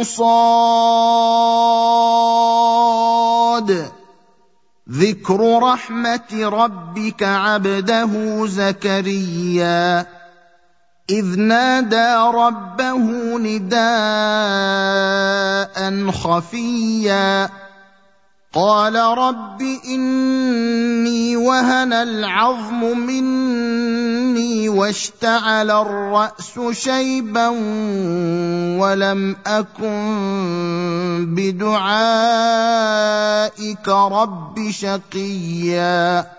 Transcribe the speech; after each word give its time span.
صاد. 0.04 0.60
ذكر 4.92 5.60
رحمة 5.64 6.32
ربك 6.34 7.24
عبده 7.24 8.46
زكريا. 8.48 10.19
إذ 11.10 11.40
نادى 11.40 12.16
ربه 12.38 13.38
نداء 13.38 13.80
خفيا. 16.12 17.50
قال 18.54 18.96
رب 18.96 19.62
إني 19.86 21.38
وهن 21.38 21.94
العظم 21.94 22.98
مني 22.98 24.70
واشتعل 24.70 25.72
الرأس 25.72 26.60
شيبا 26.72 27.48
ولم 28.80 29.36
أكن 29.48 31.26
بدعائك 31.36 31.90
رب 33.88 34.70
شقيا. 34.70 36.39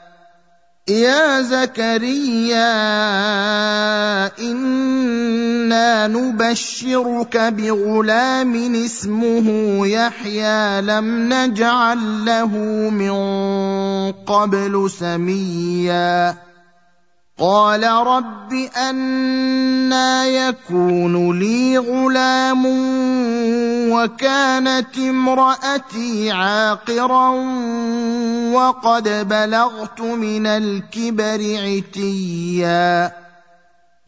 يا 0.87 1.41
زكريا 1.41 2.71
إنا 4.39 6.07
نبشرك 6.07 7.37
بغلام 7.37 8.75
اسمه 8.85 9.47
يحيى 9.87 10.81
لم 10.81 11.33
نجعل 11.33 12.25
له 12.25 12.57
من 12.89 13.13
قبل 14.25 14.89
سميا. 14.89 16.50
قال 17.41 17.83
رب 17.83 18.53
أنا 18.77 20.25
يكون 20.25 21.39
لي 21.39 21.77
غلام 21.77 22.65
وكانت 23.91 24.97
امرأتي 24.97 26.31
عاقرا 26.31 27.29
وقد 28.53 29.27
بلغت 29.29 30.01
من 30.01 30.47
الكبر 30.47 31.41
عتيا. 31.57 33.11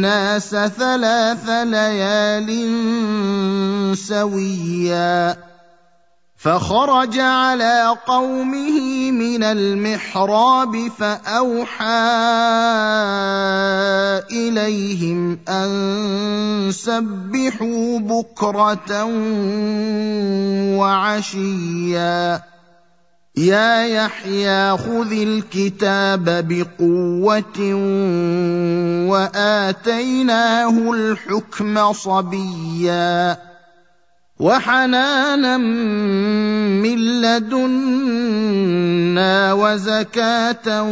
الناس 0.00 0.50
ثلاث 0.50 1.48
ليال 1.48 2.48
سويا. 3.98 5.36
فخرج 6.36 7.18
على 7.18 7.96
قومه 8.06 9.10
من 9.10 9.42
المحراب 9.44 10.88
فأوحى 10.98 11.84
إليهم 14.32 15.38
أن 15.48 16.70
سبحوا 16.72 17.98
بكرة 17.98 19.04
وعشيا. 20.80 22.42
يا 23.40 23.86
يحيى 23.86 24.76
خذ 24.76 25.12
الكتاب 25.12 26.24
بقوة 26.48 27.74
وآتيناه 29.08 30.92
الحكم 30.92 31.92
صبيا 31.92 33.36
وحنانا 34.40 35.56
من 35.56 36.98
لدنا 37.20 37.92
وزكاة 39.52 40.82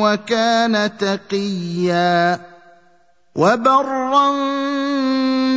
وكان 0.00 0.90
تقيا 0.98 2.40
وبرا 3.36 4.32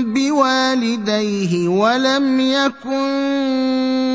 بوالديه 0.02 1.68
ولم 1.68 2.40
يكن 2.40 4.15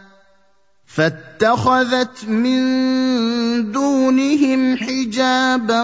فاتخذت 0.95 2.25
من 2.27 2.61
دونهم 3.71 4.77
حجابا 4.77 5.83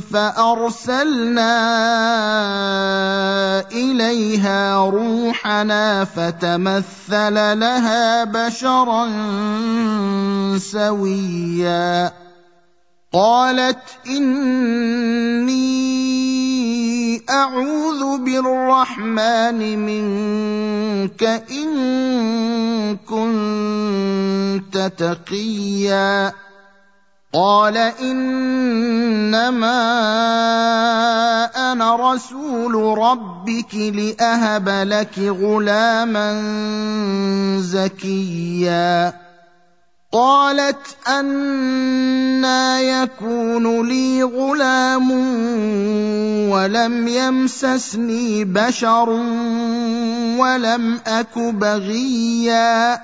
فأرسلنا 0.00 1.52
إليها 3.72 4.90
روحنا 4.90 6.04
فتمثل 6.04 7.34
لها 7.58 8.24
بشرا 8.24 9.08
سويا. 10.58 12.25
قالت 13.16 13.78
إني 14.06 15.56
أعوذ 17.30 18.18
بالرحمن 18.18 19.78
منك 19.78 21.22
إن 21.50 22.96
كنت 23.08 24.92
تقيا. 24.98 26.32
قال 27.34 27.76
إنما 27.76 28.32
أنا 31.72 32.12
رسول 32.12 32.98
ربك 32.98 33.74
لأهب 33.74 34.68
لك 34.68 35.18
غلاما 35.18 36.40
زكيا. 37.60 39.25
قالت 40.16 40.96
أنا 41.08 42.80
يكون 42.80 43.88
لي 43.88 44.22
غلام 44.22 45.10
ولم 46.50 47.08
يمسسني 47.08 48.44
بشر 48.44 49.08
ولم 50.38 51.00
أك 51.06 51.38
بغيا 51.38 53.00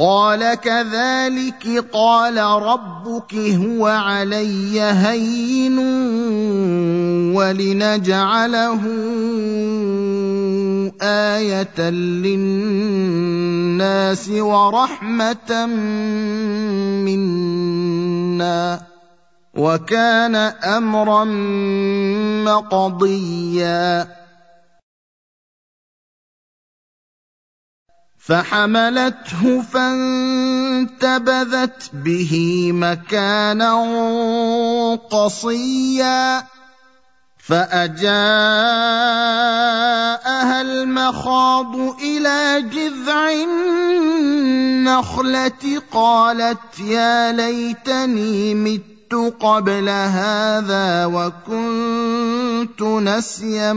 قال 0.00 0.54
كذلك 0.54 1.84
قال 1.92 2.36
ربك 2.38 3.34
هو 3.34 3.86
علي 3.86 4.80
هين 4.80 5.78
ولنجعله 7.36 8.80
آية 11.02 11.90
للناس 12.24 13.08
ورحمة 14.28 15.66
منا 17.04 18.80
وكان 19.54 20.34
أمرا 20.64 21.24
مقضيا 22.44 24.19
فحملته 28.20 29.62
فانتبذت 29.72 31.10
به 31.92 32.70
مكانا 32.72 33.74
قصيا 35.10 36.44
فأجاءها 37.38 38.20
المخاض 40.60 41.76
إلى 42.02 42.64
جذع 42.72 43.30
النخلة 44.80 45.82
قالت 45.92 46.80
يا 46.80 47.32
ليتني 47.32 48.54
مت 48.54 49.14
قبل 49.40 49.88
هذا 49.88 51.06
وكنت 51.06 52.82
نسيا 52.82 53.72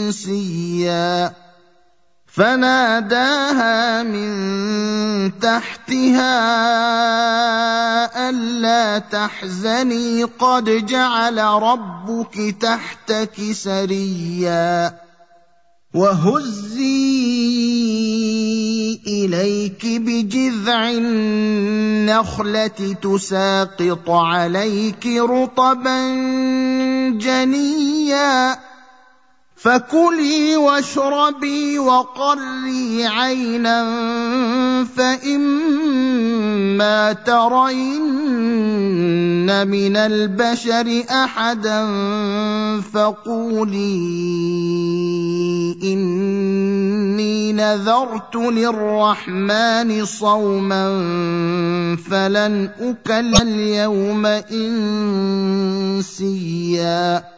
منسيا 0.00 1.32
فناداها 2.28 4.02
من 4.02 5.38
تحتها 5.40 6.28
ألا 8.28 8.98
تحزني 8.98 10.24
قد 10.24 10.86
جعل 10.86 11.38
ربك 11.38 12.56
تحتك 12.60 13.52
سريا 13.52 14.94
وهزي 15.94 16.88
إليك 19.06 19.86
بجذع 19.86 20.90
النخلة 20.90 22.68
تساقط 23.02 24.10
عليك 24.10 25.06
رطبا 25.06 26.08
جنيا 27.10 28.67
فكلي 29.58 30.56
واشربي 30.56 31.78
وقري 31.78 33.06
عينا 33.06 33.84
فإما 34.96 36.22
ترين 37.12 38.08
من 39.66 39.96
البشر 39.96 41.02
أحدا 41.10 41.86
فقولي 42.80 44.18
إني 45.82 47.52
نذرت 47.52 48.36
للرحمن 48.36 50.04
صوما 50.04 50.88
فلن 52.10 52.70
اكلم 52.80 53.36
اليوم 53.42 54.26
إنسيا. 55.96 57.37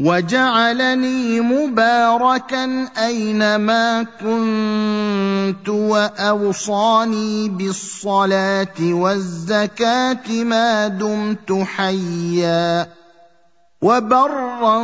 وجعلني 0.00 1.40
مباركا 1.40 2.88
أينما 2.98 4.02
كنت 4.02 5.68
وأوصاني 5.68 7.48
بالصلاة 7.48 8.80
والزكاة 8.80 10.30
ما 10.30 10.88
دمت 10.88 11.52
حيا 11.52 12.86
وبرا 13.82 14.78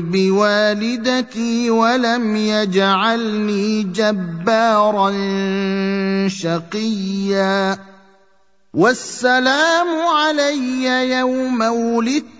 بوالدتي 0.00 1.70
ولم 1.70 2.36
يجعلني 2.36 3.82
جبارا 3.82 5.10
شقيا 6.28 7.78
والسلام 8.74 9.86
علي 10.16 11.10
يوم 11.10 11.60
ولدت 11.60 12.39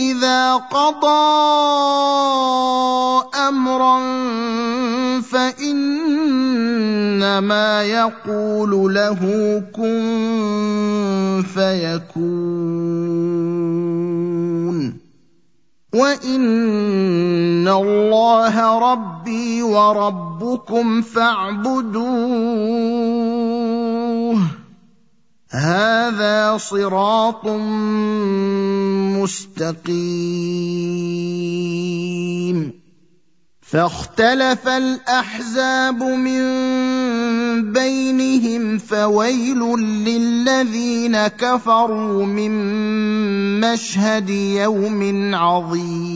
إذا 0.00 0.56
قضى 0.56 1.08
أمرا 3.48 4.00
فإنما 5.20 6.22
يقول 7.82 8.94
له 8.94 9.20
كن 9.76 11.44
فيكون. 11.54 12.80
وإن 15.94 17.68
الله 17.68 18.78
ربي 18.92 19.62
وربكم 19.62 21.02
فاعبدوه 21.02 22.40
هذا 25.50 26.56
صراط 26.56 27.46
مستقيم. 29.18 30.00
فاختلف 33.60 34.68
الأحزاب 34.68 36.02
من 36.02 36.42
بينهم 37.72 38.78
فويل 38.78 39.58
للذين 39.78 41.26
كفروا 41.26 42.26
من 42.26 42.50
مشهد 43.60 44.30
يوم 44.30 45.34
عظيم. 45.34 46.10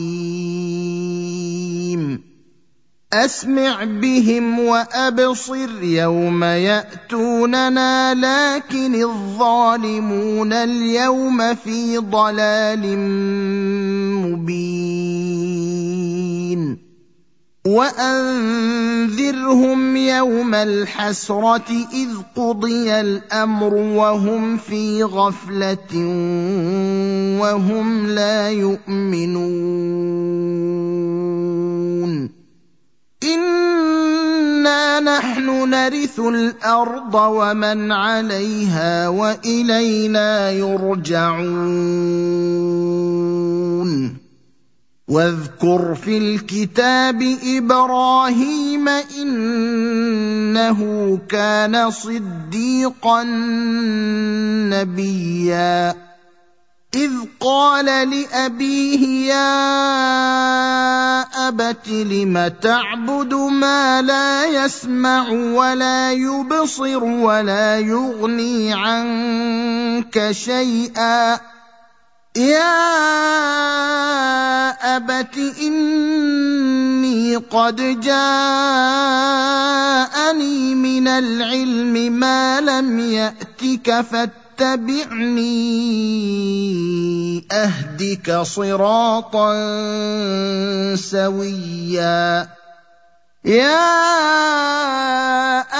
أسمع 3.13 3.83
بهم 3.83 4.59
وأبصر 4.59 5.83
يوم 5.83 6.43
يأتوننا 6.43 8.13
لكن 8.13 9.03
الظالمون 9.03 10.53
اليوم 10.53 11.55
في 11.55 11.97
ضلال 11.97 12.97
مبين. 14.25 15.15
وأنذرهم 17.65 18.77
يوم 19.97 20.53
الحسرة 20.53 21.71
إذ 21.93 22.09
قضي 22.35 22.91
الأمر 22.91 23.73
وهم 23.73 24.57
في 24.57 25.03
غفلة 25.03 25.95
وهم 27.41 28.07
لا 28.07 28.49
يؤمنون. 28.49 30.74
انا 33.25 34.99
نحن 34.99 35.69
نرث 35.69 36.19
الأرض 36.19 37.15
ومن 37.15 37.91
عليها 37.91 39.07
والينا 39.07 40.51
يرجعون 40.51 42.05
واذكر 45.07 45.95
في 45.95 46.17
الكتاب 46.17 47.37
إبراهيم 47.43 48.87
انه 49.21 50.79
كان 51.29 51.91
صديقا 51.91 53.23
نبيا 54.73 56.04
إذ 56.95 57.11
قال 57.39 57.85
لأبيه 57.85 59.27
يا 59.27 59.65
أبت 61.47 61.87
لم 61.89 62.47
تعبد 62.61 63.33
ما 63.33 64.01
لا 64.01 64.45
يسمع 64.45 65.29
ولا 65.29 66.11
يبصر 66.11 67.03
ولا 67.03 67.79
يغني 67.79 68.73
عنك 68.73 70.31
شيئا 70.31 71.39
يا 72.35 72.95
أبت 74.95 75.37
إني 75.61 77.35
قد 77.35 77.99
جاءني 77.99 78.15
من 80.75 81.07
العلم 81.07 81.93
ما 82.13 82.61
لم 82.61 82.99
يأتك 82.99 84.01
فاتبعني 84.01 84.44
أهدك 87.51 88.41
صراطا 88.41 89.55
سويا. 90.95 92.47
يا 93.45 93.95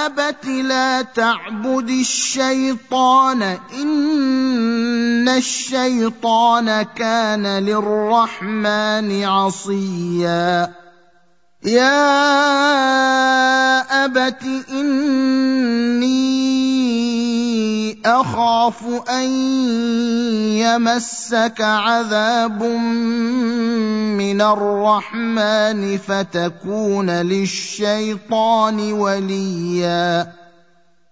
أبت 0.06 0.46
لا 0.46 1.02
تعبد 1.02 1.90
الشيطان 1.90 3.42
إن 3.82 5.28
الشيطان 5.28 6.82
كان 6.82 7.46
للرحمن 7.46 9.24
عصيا. 9.24 10.74
يا 11.64 12.04
أبت 14.04 14.42
إني 14.70 16.25
أخاف 18.06 18.84
أن 19.10 19.30
يمسك 20.62 21.60
عذاب 21.60 22.62
من 24.22 24.40
الرحمن 24.40 25.98
فتكون 25.98 27.10
للشيطان 27.10 28.92
وليا. 28.92 30.32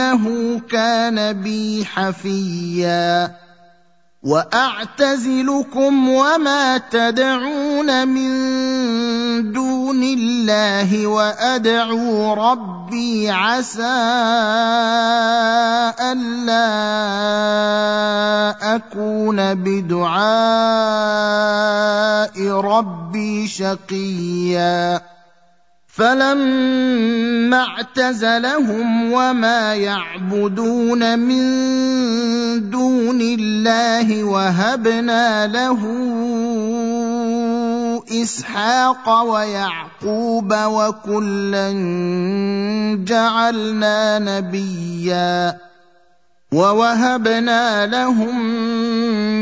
إنه 0.00 0.60
كان 0.70 1.32
بي 1.32 1.84
حفيا. 1.84 3.30
وأعتزلكم 4.22 6.08
وما 6.08 6.78
تدعون 6.78 8.08
من 8.08 8.30
دون 9.52 10.02
الله 10.02 11.06
وأدعو 11.06 12.34
ربي 12.34 13.30
عسى 13.30 13.82
ألا 16.00 16.66
أكون 18.76 19.54
بدعاء 19.54 20.20
ربي 22.48 23.48
شقيا. 23.48 25.00
فلما 26.00 27.62
اعتزلهم 27.62 29.12
وما 29.12 29.74
يعبدون 29.74 31.18
من 31.18 31.44
دون 32.70 33.20
الله 33.20 34.24
وهبنا 34.24 35.46
له 35.46 35.80
اسحاق 38.22 39.22
ويعقوب 39.22 40.54
وكلا 40.54 41.68
جعلنا 43.04 44.18
نبيا 44.18 45.58
ووهبنا 46.52 47.86
لهم 47.86 48.40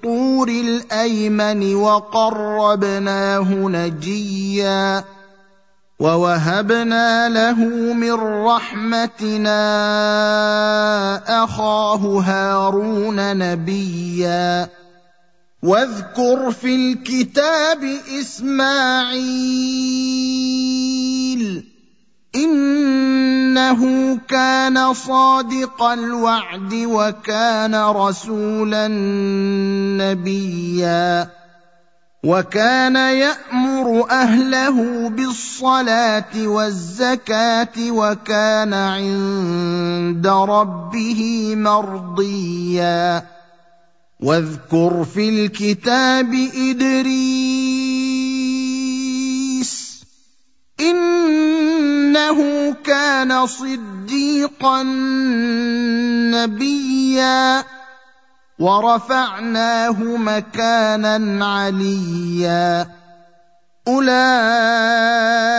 الطور 0.00 0.48
الأيمن 0.48 1.74
وقربناه 1.74 3.54
نجيا 3.54 5.04
ووهبنا 6.00 7.28
له 7.28 7.64
من 7.92 8.12
رحمتنا 8.46 9.60
أخاه 11.44 12.20
هارون 12.20 13.36
نبيا 13.36 14.68
واذكر 15.62 16.50
في 16.50 16.74
الكتاب 16.74 17.84
إسماعيل 18.20 19.20
إنه 22.34 23.80
كان 24.28 24.94
صادق 24.94 25.82
الوعد 25.82 26.74
وكان 26.74 27.74
رسولا 27.74 28.88
نبيا 29.98 31.28
وكان 32.24 32.96
يأمر 32.96 34.10
أهله 34.10 35.08
بالصلاة 35.08 36.46
والزكاة 36.46 37.90
وكان 37.90 38.74
عند 38.74 40.26
ربه 40.26 41.52
مرضيا. 41.56 43.22
واذكر 44.20 45.04
في 45.04 45.28
الكتاب 45.28 46.34
إدريس 46.54 48.00
إنه 52.10 52.74
كان 52.84 53.46
صديقا 53.46 54.82
نبيا 56.34 57.64
ورفعناه 58.58 60.02
مكانا 60.02 61.46
عليا. 61.46 62.99
اولئك 63.90 65.50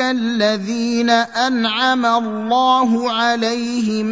الذين 0.00 1.10
انعم 1.10 2.06
الله 2.06 3.12
عليهم 3.12 4.06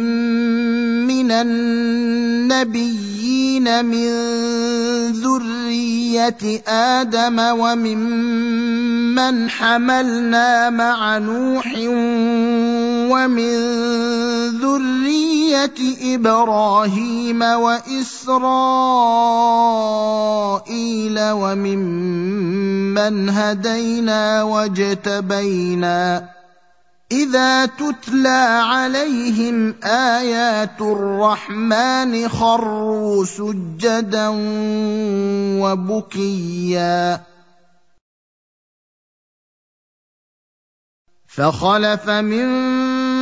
من 1.07 1.31
النبيين 1.31 3.15
من 3.85 4.09
ذريه 5.11 6.61
آدم 6.67 7.39
وممن 7.39 7.89
حملنا 9.49 10.69
مع 10.69 11.17
نوح 11.17 11.73
ومن 13.11 13.55
ذريه 15.67 16.15
إبراهيم 16.15 17.41
وإسرائيل 17.41 18.39
وممن 21.31 23.29
هدينا 23.29 24.43
واجتبينا 24.43 26.29
إذا 27.11 27.65
تتلى 27.65 28.61
عليهم 28.63 29.75
آيات 29.83 30.81
الرحمن 30.81 32.29
خروا 32.29 33.25
سجدا 33.25 34.27
وبكيا. 35.61 37.21
فخلف 41.27 42.09
من 42.09 42.68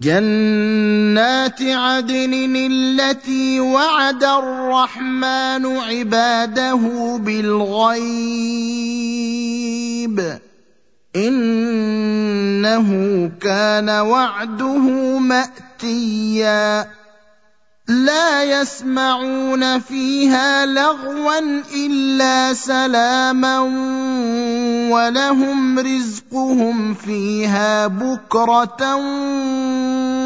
جنات 0.00 1.62
عدن 1.62 2.56
التي 2.56 3.60
وعد 3.60 4.24
الرحمن 4.24 5.66
عباده 5.66 6.80
بالغيب. 7.20 7.98
إنه 11.16 12.90
كان 13.40 13.90
وعده 13.90 15.18
مأتيا. 15.18 16.86
لا 17.88 18.44
يسمعون 18.44 19.80
فيها 19.80 20.66
لغوا 20.66 21.38
إلا 21.74 22.54
سلاما 22.54 23.58
ولهم 24.92 25.78
رزقهم 25.78 26.94
فيها 26.94 27.86
بكرة 27.86 28.96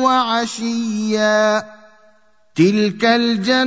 وعشيا. 0.02 1.64
تلك 2.54 3.04
الجنة 3.04 3.62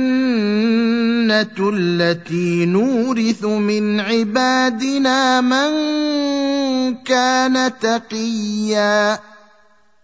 التي 1.74 2.66
نورث 2.66 3.44
من 3.44 4.00
عبادنا 4.00 5.40
من 5.40 5.74
كان 6.94 7.72
تقيا. 7.80 9.18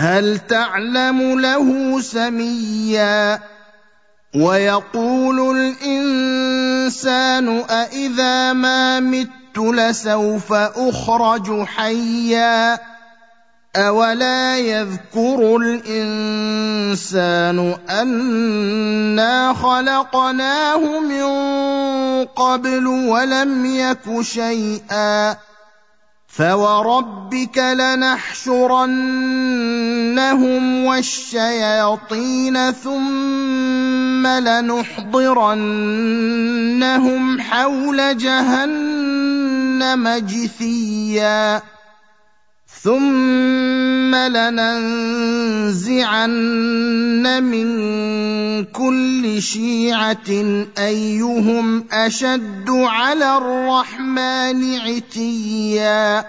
هل 0.00 0.38
تعلم 0.38 1.40
له 1.40 2.00
سميا؟ 2.00 3.40
ويقول 4.34 5.56
الإنسان 5.56 7.48
أإذا 7.70 8.52
ما 8.52 9.00
مت 9.00 9.58
لسوف 9.58 10.52
أخرج 10.52 11.64
حيا؟ 11.64 12.78
أولا 13.76 14.58
يذكر 14.58 15.56
الإنسان 15.56 16.98
أنا 17.90 19.54
خلقناه 19.54 21.00
من 21.00 21.24
قبل 22.24 22.86
ولم 22.86 23.66
يك 23.66 24.20
شيئا؟ 24.20 25.36
فوربك 26.30 27.58
لنحشرنهم 27.58 28.54
والشياطين 30.84 32.72
ثم 32.72 34.26
لنحضرنهم 34.26 35.60
حول 37.40 38.16
جهنم 38.16 40.08
جثيا 40.08 41.62
ثم 42.82 44.14
لننزعن 44.14 45.82
من 47.42 47.68
كل 48.64 49.42
شيعه 49.42 50.30
ايهم 50.78 51.84
اشد 51.92 52.70
على 52.70 53.36
الرحمن 53.36 54.78
عتيا 54.80 56.24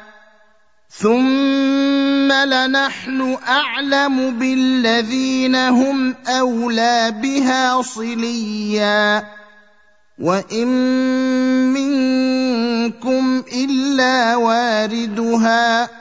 ثم 0.89 2.31
لنحن 2.31 3.37
اعلم 3.47 4.39
بالذين 4.39 5.55
هم 5.55 6.15
اولى 6.27 7.13
بها 7.23 7.81
صليا 7.81 9.23
وان 10.19 10.67
منكم 11.73 13.43
الا 13.53 14.35
واردها 14.35 16.00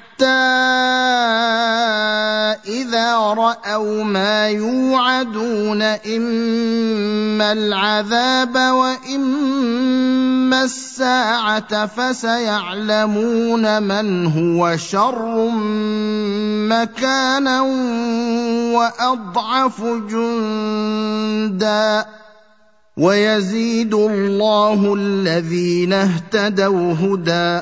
إذا 2.67 3.15
رأوا 3.15 4.03
ما 4.03 4.47
يوعدون 4.47 5.81
إما 5.81 7.51
العذاب 7.51 8.55
وإما 8.55 10.63
الساعة 10.63 11.85
فسيعلمون 11.85 13.83
من 13.83 14.25
هو 14.25 14.77
شر 14.77 15.49
مكانا 16.69 17.61
وأضعف 18.71 19.81
جندا. 20.09 22.05
ويزيد 22.97 23.93
الله 23.93 24.93
الذين 24.97 25.93
اهتدوا 25.93 26.93
هدى. 26.93 27.61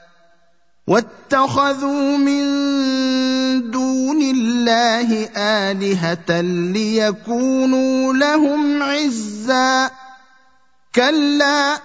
واتخذوا 0.87 2.17
من 2.17 2.41
دون 3.71 4.21
الله 4.21 5.25
آلهة 5.37 6.41
ليكونوا 6.41 8.13
لهم 8.13 8.83
عزا. 8.83 9.91
كلا 10.95 11.77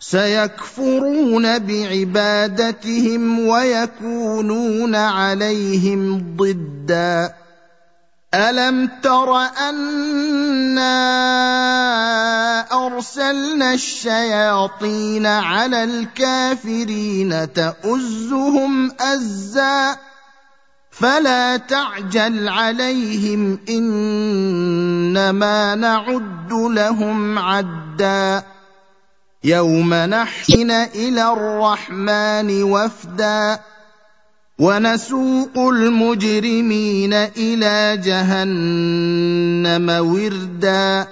سيكفرون 0.00 1.58
بعبادتهم 1.58 3.40
ويكونون 3.48 4.94
عليهم 4.94 6.36
ضدًا. 6.36 7.43
ألم 8.34 8.90
تر 9.02 9.36
أنا 9.36 10.94
أرسلنا 12.86 13.74
الشياطين 13.74 15.26
على 15.26 15.84
الكافرين 15.84 17.52
تؤزهم 17.52 18.92
أزا 19.00 19.96
فلا 20.90 21.56
تعجل 21.56 22.48
عليهم 22.48 23.58
إنما 23.68 25.14
نعد 25.74 26.52
لهم 26.52 27.38
عدا 27.38 28.42
يوم 29.44 29.94
نحن 29.94 30.70
إلى 30.70 31.32
الرحمن 31.32 32.62
وفدا 32.62 33.60
ونسوق 34.58 35.58
المجرمين 35.58 37.12
إلى 37.14 37.96
جهنم 38.04 39.88
وردا. 40.06 41.08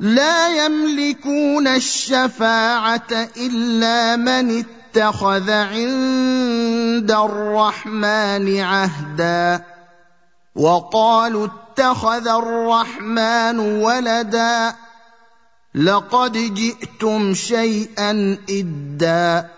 لا 0.00 0.64
يملكون 0.64 1.66
الشفاعة 1.66 3.28
إلا 3.36 4.16
من 4.16 4.64
اتخذ 4.64 5.50
عند 5.50 7.10
الرحمن 7.10 8.60
عهدا. 8.60 9.64
وقالوا 10.56 11.46
اتخذ 11.46 12.28
الرحمن 12.28 13.58
ولدا. 13.58 14.74
لقد 15.74 16.32
جئتم 16.32 17.34
شيئا 17.34 18.38
إدا. 18.50 19.57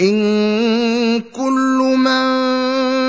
إن 0.00 1.20
كل 1.20 1.94
من 1.98 2.24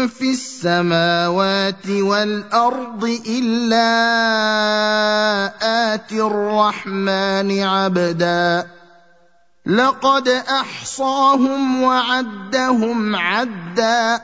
في 0.08 0.32
السماوات 0.32 1.90
والأرض 1.90 3.20
إلا 3.28 3.88
آتي 5.94 6.22
الرحمن 6.22 7.64
عبدا. 7.64 8.68
لقد 9.66 10.28
أحصاهم 10.30 11.84
وعدهم 11.84 13.16
عدا. 13.16 14.22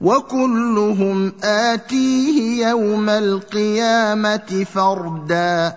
وكلهم 0.00 1.32
آتيه 1.44 2.66
يوم 2.68 3.08
القيامة 3.08 4.66
فردا. 4.74 5.76